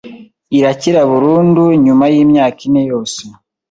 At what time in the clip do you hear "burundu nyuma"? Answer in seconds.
1.11-2.05